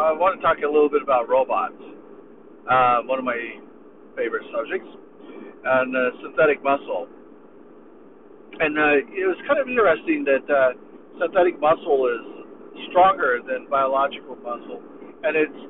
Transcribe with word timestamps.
I 0.00 0.16
want 0.16 0.32
to 0.32 0.40
talk 0.40 0.56
a 0.64 0.70
little 0.70 0.88
bit 0.88 1.02
about 1.04 1.28
robots. 1.28 1.76
Uh, 2.64 3.04
one 3.04 3.20
of 3.20 3.24
my 3.24 3.36
favorite 4.16 4.48
subjects, 4.48 4.88
and 4.88 5.92
uh, 5.92 6.00
synthetic 6.24 6.64
muscle. 6.64 7.04
And 8.60 8.80
uh, 8.80 9.04
it 9.12 9.28
was 9.28 9.36
kind 9.44 9.60
of 9.60 9.68
interesting 9.68 10.24
that 10.24 10.44
uh, 10.48 10.72
synthetic 11.20 11.60
muscle 11.60 12.08
is 12.08 12.24
stronger 12.88 13.44
than 13.44 13.68
biological 13.68 14.40
muscle, 14.40 14.80
and 15.20 15.36
it's 15.36 15.60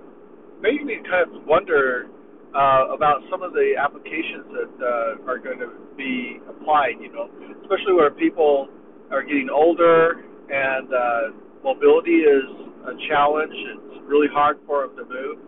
made 0.63 0.87
me 0.87 1.03
kind 1.11 1.27
of 1.27 1.43
wonder 1.43 2.07
uh, 2.55 2.95
about 2.95 3.27
some 3.35 3.43
of 3.43 3.51
the 3.51 3.75
applications 3.75 4.47
that 4.55 4.73
uh, 4.79 5.31
are 5.31 5.43
going 5.43 5.59
to 5.59 5.75
be 5.99 6.39
applied. 6.47 7.03
You 7.03 7.11
know, 7.11 7.27
especially 7.67 7.99
where 7.99 8.15
people 8.15 8.71
are 9.11 9.23
getting 9.27 9.51
older 9.51 10.23
and 10.51 10.87
uh, 10.87 11.23
mobility 11.63 12.23
is 12.23 12.47
a 12.87 12.95
challenge. 13.11 13.55
It's 13.55 13.90
really 14.11 14.29
hard 14.33 14.59
for 14.67 14.87
them 14.87 14.97
to 14.97 15.05
move. 15.07 15.39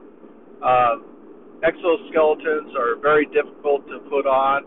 Uh, 0.63 0.97
exoskeletons 1.67 2.75
are 2.79 2.97
very 3.03 3.27
difficult 3.27 3.87
to 3.89 3.99
put 4.09 4.27
on. 4.27 4.65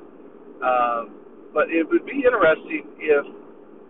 Um, 0.59 1.15
but 1.55 1.71
it 1.71 1.87
would 1.87 2.05
be 2.05 2.23
interesting 2.27 2.83
if 2.99 3.25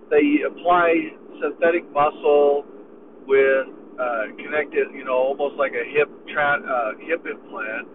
they 0.09 0.45
apply 0.45 0.93
synthetic 1.41 1.89
muscle 1.91 2.63
with 3.25 3.67
uh, 3.99 4.29
connected, 4.37 4.93
you 4.93 5.03
know, 5.03 5.33
almost 5.33 5.55
like 5.57 5.71
a 5.73 5.85
hip 5.97 6.09
tra- 6.29 6.61
uh, 6.61 6.91
hip 7.01 7.25
implant, 7.25 7.87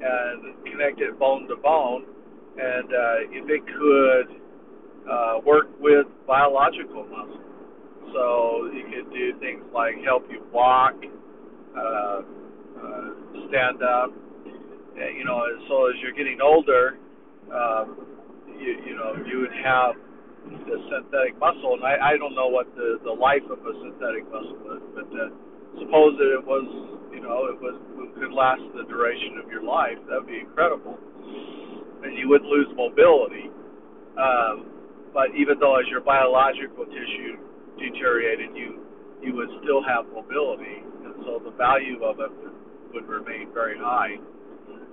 and 0.00 0.54
connect 0.70 1.00
it 1.00 1.18
bone 1.18 1.48
to 1.48 1.56
bone. 1.56 2.06
And 2.58 2.86
uh, 2.86 3.34
if 3.34 3.50
it 3.50 3.62
could 3.66 4.28
uh, 5.10 5.40
work 5.44 5.66
with 5.80 6.06
biological 6.26 7.04
muscle, 7.10 7.42
so 8.14 8.70
you 8.72 8.84
could 8.86 9.12
do 9.12 9.38
things 9.40 9.64
like 9.74 9.94
help 10.04 10.24
you 10.30 10.46
walk, 10.52 10.94
uh, 11.76 12.20
uh, 12.80 13.08
stand 13.48 13.82
up. 13.82 14.10
You 14.96 15.24
know, 15.24 15.44
so 15.68 15.86
as 15.88 15.96
you're 16.02 16.16
getting 16.16 16.40
older. 16.40 16.98
Um, 17.52 18.06
you 18.58 18.72
you 18.86 18.94
know 18.96 19.14
you 19.26 19.40
would 19.44 19.56
have 19.62 19.94
the 20.66 20.78
synthetic 20.88 21.36
muscle, 21.38 21.74
and 21.74 21.84
I, 21.84 22.14
I 22.14 22.16
don't 22.16 22.34
know 22.34 22.48
what 22.48 22.70
the 22.76 22.98
the 23.04 23.12
life 23.12 23.44
of 23.50 23.60
a 23.60 23.72
synthetic 23.82 24.24
muscle 24.30 24.78
is, 24.78 24.82
but 24.94 25.08
uh, 25.12 25.30
suppose 25.82 26.16
that 26.18 26.30
it 26.32 26.44
was 26.44 26.64
you 27.12 27.20
know 27.20 27.50
it 27.52 27.58
was 27.60 27.76
it 27.76 28.10
could 28.16 28.32
last 28.32 28.62
the 28.74 28.84
duration 28.88 29.40
of 29.42 29.50
your 29.50 29.62
life, 29.62 29.98
that 30.08 30.22
would 30.22 30.30
be 30.30 30.40
incredible, 30.40 30.96
and 32.02 32.16
you 32.16 32.28
wouldn't 32.28 32.48
lose 32.50 32.68
mobility. 32.76 33.50
Um, 34.16 34.72
but 35.12 35.32
even 35.36 35.58
though 35.60 35.76
as 35.76 35.86
your 35.88 36.00
biological 36.00 36.86
tissue 36.86 37.36
deteriorated, 37.76 38.56
you 38.56 38.80
you 39.20 39.34
would 39.34 39.50
still 39.62 39.82
have 39.82 40.06
mobility, 40.12 40.80
and 40.80 40.95
so 41.26 41.42
the 41.42 41.50
value 41.58 41.98
of 42.06 42.20
it 42.22 42.30
would, 42.30 42.54
would 42.94 43.08
remain 43.10 43.52
very 43.52 43.76
high. 43.76 44.14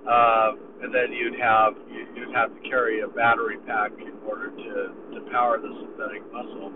Uh, 0.04 0.52
and 0.82 0.92
then 0.92 1.14
you'd 1.14 1.38
have 1.40 1.72
you'd 1.88 2.34
have 2.34 2.52
to 2.52 2.60
carry 2.68 3.00
a 3.00 3.08
battery 3.08 3.56
pack 3.64 3.92
in 3.96 4.12
order 4.26 4.50
to 4.50 4.92
to 5.14 5.30
power 5.30 5.56
the 5.56 5.70
synthetic 5.80 6.20
muscle. 6.30 6.72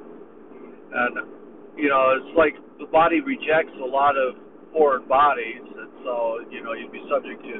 And 0.94 1.28
you 1.76 1.90
know, 1.90 2.16
it's 2.16 2.38
like 2.38 2.54
the 2.78 2.86
body 2.86 3.20
rejects 3.20 3.74
a 3.82 3.84
lot 3.84 4.16
of 4.16 4.34
foreign 4.72 5.06
bodies, 5.06 5.60
and 5.60 5.90
so 6.04 6.40
you 6.50 6.62
know 6.64 6.72
you'd 6.72 6.92
be 6.92 7.04
subject 7.10 7.42
to 7.42 7.56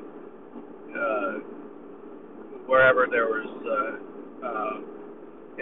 uh, 0.97 1.33
wherever 2.65 3.07
there 3.11 3.27
was 3.27 3.51
uh, 3.69 4.47
uh, 4.47 4.77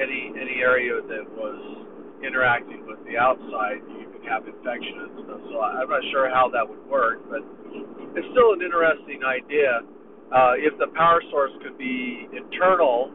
any 0.01 0.31
any 0.39 0.63
area 0.63 1.03
that 1.03 1.27
was 1.35 1.87
interacting 2.23 2.87
with 2.87 3.03
the 3.07 3.19
outside, 3.19 3.83
you 3.99 4.07
have 4.25 4.49
infection 4.49 5.05
and 5.05 5.11
stuff. 5.25 5.43
So 5.53 5.61
I'm 5.61 5.89
not 5.89 6.05
sure 6.13 6.31
how 6.33 6.49
that 6.57 6.65
would 6.65 6.85
work, 6.89 7.21
but 7.29 7.45
it's 8.17 8.29
still 8.33 8.57
an 8.57 8.63
interesting 8.65 9.21
idea 9.23 9.85
uh, 10.33 10.59
if 10.59 10.75
the 10.79 10.89
power 10.97 11.23
source 11.31 11.53
could 11.63 11.79
be 11.79 12.27
internal, 12.35 13.13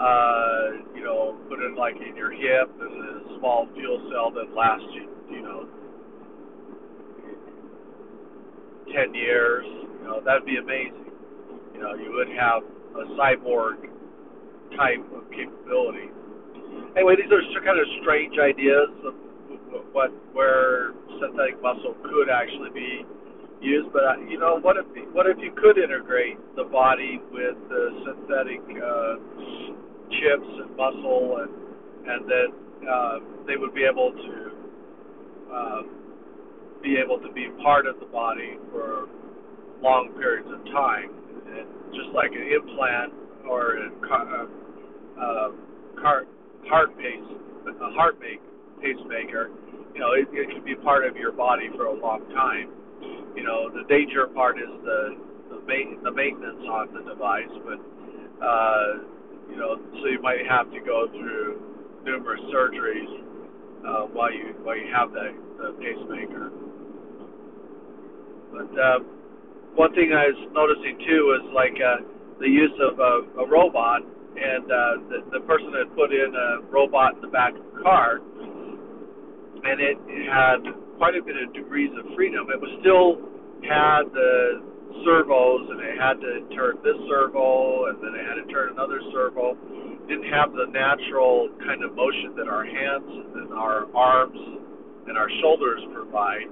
uh, 0.00 0.80
you 0.94 1.04
know, 1.04 1.36
put 1.48 1.60
it 1.60 1.76
like 1.76 1.96
in 2.00 2.16
your 2.16 2.32
hip 2.32 2.70
and 2.80 2.94
a 3.04 3.38
small 3.38 3.68
fuel 3.74 4.00
cell 4.12 4.30
that 4.32 4.48
lasts 4.56 4.88
you, 4.94 5.08
you 5.28 5.42
know, 5.42 5.68
10 8.94 9.14
years, 9.14 9.66
you 9.66 10.04
know, 10.08 10.22
that'd 10.24 10.46
be 10.46 10.56
amazing. 10.56 11.12
You 11.74 11.80
know, 11.80 11.94
you 11.94 12.12
would 12.16 12.28
have 12.32 12.62
a 12.96 13.04
cyborg 13.20 13.84
type 14.76 15.04
of 15.12 15.28
capability. 15.30 16.08
Anyway, 16.96 17.16
these 17.20 17.28
are 17.28 17.64
kind 17.64 17.78
of 17.78 17.86
strange 18.00 18.34
ideas 18.40 18.88
of 19.04 19.12
what 19.92 20.10
where 20.32 20.92
synthetic 21.20 21.60
muscle 21.62 21.94
could 22.02 22.28
actually 22.30 22.70
be 22.70 23.04
use. 23.60 23.86
But 23.92 24.04
uh, 24.04 24.16
you 24.28 24.38
know, 24.38 24.58
what 24.60 24.76
if 24.76 24.86
what 25.12 25.26
if 25.26 25.38
you 25.38 25.52
could 25.56 25.78
integrate 25.78 26.38
the 26.56 26.64
body 26.64 27.20
with 27.30 27.56
the 27.68 27.82
synthetic 28.04 28.62
uh, 28.78 29.14
chips 30.18 30.50
and 30.64 30.76
muscle, 30.76 31.42
and 31.42 31.52
and 32.08 32.20
then 32.28 32.48
uh, 32.88 33.16
they 33.46 33.56
would 33.56 33.74
be 33.74 33.84
able 33.84 34.12
to 34.12 34.34
uh, 35.52 35.82
be 36.82 36.96
able 36.96 37.18
to 37.18 37.32
be 37.32 37.48
part 37.62 37.86
of 37.86 37.98
the 38.00 38.06
body 38.06 38.56
for 38.70 39.08
long 39.82 40.10
periods 40.18 40.48
of 40.52 40.64
time, 40.72 41.10
and 41.46 41.66
just 41.94 42.10
like 42.14 42.30
an 42.32 42.46
implant 42.46 43.12
or 43.48 43.76
a 43.78 43.90
car, 44.06 44.26
uh, 44.26 45.20
uh, 45.20 45.50
car, 46.00 46.24
heart 46.68 46.96
pace, 46.98 47.28
a 47.66 47.90
heart 47.94 48.20
make, 48.20 48.40
pacemaker, 48.80 49.50
you 49.94 50.00
know, 50.00 50.12
it, 50.12 50.28
it 50.32 50.50
can 50.50 50.64
be 50.64 50.74
part 50.74 51.06
of 51.06 51.16
your 51.16 51.32
body 51.32 51.68
for 51.76 51.86
a 51.86 51.94
long 51.94 52.26
time 52.34 52.70
you 53.38 53.44
know, 53.44 53.70
the 53.70 53.86
danger 53.88 54.26
part 54.34 54.58
is 54.58 54.70
the 54.82 55.16
the, 55.50 55.58
ma- 55.64 56.02
the 56.02 56.12
maintenance 56.12 56.64
on 56.68 56.92
the 56.92 57.02
device, 57.08 57.54
but 57.64 57.78
uh, 58.44 58.86
you 59.48 59.56
know, 59.56 59.78
so 60.02 60.06
you 60.10 60.20
might 60.20 60.44
have 60.48 60.70
to 60.72 60.80
go 60.80 61.06
through 61.10 61.62
numerous 62.04 62.40
surgeries 62.52 63.08
uh, 63.86 64.10
while 64.10 64.32
you 64.32 64.54
while 64.62 64.76
you 64.76 64.90
have 64.92 65.12
that 65.12 65.30
the 65.58 65.70
pacemaker. 65.78 66.50
But 68.50 68.70
uh, 68.74 68.98
one 69.78 69.94
thing 69.94 70.12
I 70.12 70.34
was 70.34 70.40
noticing 70.50 70.98
too 71.06 71.22
was 71.30 71.44
like 71.54 71.78
uh, 71.78 72.02
the 72.40 72.48
use 72.48 72.74
of 72.82 72.98
a, 72.98 73.42
a 73.42 73.46
robot, 73.46 74.02
and 74.02 74.64
uh, 74.66 74.94
the, 75.10 75.18
the 75.38 75.40
person 75.46 75.72
had 75.78 75.94
put 75.94 76.10
in 76.12 76.34
a 76.34 76.66
robot 76.70 77.16
in 77.16 77.20
the 77.22 77.28
back 77.30 77.54
of 77.54 77.62
the 77.74 77.82
car, 77.82 78.18
and 79.64 79.80
it 79.80 79.98
had 80.28 80.60
quite 80.98 81.14
a 81.14 81.22
bit 81.22 81.36
of 81.36 81.54
degrees 81.54 81.90
of 81.98 82.04
freedom. 82.14 82.50
It 82.50 82.60
was 82.60 82.70
still 82.82 83.22
had 83.62 84.10
the 84.12 84.62
servos, 85.04 85.70
and 85.70 85.80
it 85.80 85.98
had 85.98 86.18
to 86.20 86.32
turn 86.54 86.78
this 86.82 86.98
servo, 87.06 87.86
and 87.86 88.02
then 88.02 88.14
it 88.18 88.24
had 88.26 88.38
to 88.42 88.46
turn 88.52 88.72
another 88.72 89.00
servo. 89.12 89.54
Didn't 90.06 90.30
have 90.32 90.52
the 90.52 90.66
natural 90.72 91.50
kind 91.62 91.84
of 91.84 91.94
motion 91.94 92.34
that 92.36 92.48
our 92.48 92.64
hands 92.64 93.10
and 93.38 93.52
our 93.52 93.86
arms 93.94 94.38
and 95.06 95.16
our 95.16 95.28
shoulders 95.40 95.80
provide, 95.92 96.48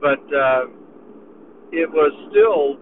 but 0.00 0.22
uh, 0.32 0.66
it 1.72 1.90
was 1.90 2.12
still 2.30 2.78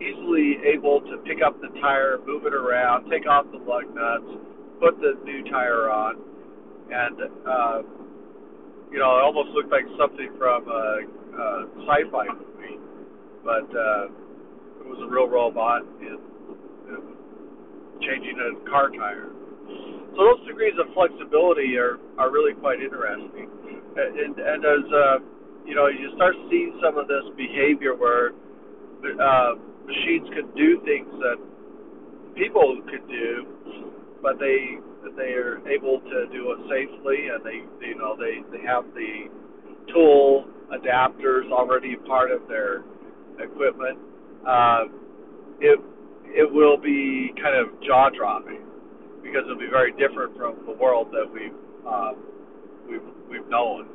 easily 0.00 0.58
able 0.66 1.00
to 1.00 1.16
pick 1.24 1.38
up 1.44 1.60
the 1.60 1.68
tire, 1.80 2.18
move 2.26 2.44
it 2.44 2.54
around, 2.54 3.08
take 3.10 3.26
off 3.26 3.46
the 3.50 3.58
lug 3.58 3.88
nuts, 3.94 4.28
put 4.80 5.00
the 5.00 5.16
new 5.24 5.42
tire 5.50 5.88
on, 5.88 6.16
and 6.90 7.16
uh, 7.46 7.82
you 8.96 9.04
know, 9.04 9.20
it 9.20 9.28
almost 9.28 9.52
looked 9.52 9.68
like 9.68 9.84
something 10.00 10.32
from 10.40 10.64
a, 10.72 11.04
a 11.04 11.46
sci-fi 11.84 12.32
movie, 12.32 12.80
but 13.44 13.68
uh, 13.68 14.08
it 14.80 14.88
was 14.88 14.96
a 15.04 15.08
real 15.12 15.28
robot 15.28 15.84
in, 16.00 16.16
in 16.16 17.00
changing 18.00 18.40
a 18.40 18.56
car 18.64 18.88
tire. 18.96 19.28
So 20.16 20.24
those 20.24 20.40
degrees 20.48 20.72
of 20.80 20.88
flexibility 20.96 21.76
are 21.76 22.00
are 22.16 22.32
really 22.32 22.56
quite 22.56 22.80
interesting, 22.80 23.52
and 24.00 24.32
and 24.32 24.64
as 24.64 24.84
uh, 24.88 25.20
you 25.68 25.76
know, 25.76 25.92
you 25.92 26.16
start 26.16 26.32
seeing 26.48 26.80
some 26.80 26.96
of 26.96 27.04
this 27.04 27.28
behavior 27.36 27.92
where 27.92 28.32
uh, 29.12 29.60
machines 29.84 30.24
can 30.32 30.48
do 30.56 30.80
things 30.88 31.12
that 31.20 31.36
people 32.32 32.80
could 32.88 33.04
do, 33.12 33.44
but 34.24 34.40
they 34.40 34.80
that 35.16 35.22
they 35.22 35.32
are 35.32 35.66
able 35.68 36.00
to 36.00 36.26
do 36.32 36.52
it 36.52 36.58
safely, 36.68 37.28
and 37.28 37.44
they 37.44 37.86
you 37.86 37.96
know 37.96 38.16
they 38.16 38.42
they 38.56 38.64
have 38.64 38.84
the 38.94 39.28
tool 39.92 40.46
adapters 40.72 41.50
already 41.50 41.96
part 41.96 42.30
of 42.30 42.46
their 42.48 42.84
equipment. 43.38 43.98
Uh, 44.46 44.84
it 45.60 45.80
it 46.26 46.52
will 46.52 46.76
be 46.76 47.32
kind 47.42 47.56
of 47.56 47.68
jaw 47.82 48.10
dropping 48.10 48.60
because 49.22 49.42
it'll 49.44 49.58
be 49.58 49.70
very 49.70 49.92
different 49.92 50.36
from 50.36 50.56
the 50.66 50.72
world 50.72 51.08
that 51.12 51.26
we've 51.32 51.52
uh, 51.88 52.12
we've 52.88 53.00
we've 53.30 53.48
known. 53.48 53.88